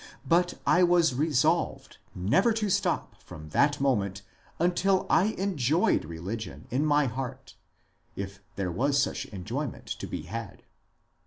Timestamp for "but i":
0.27-0.81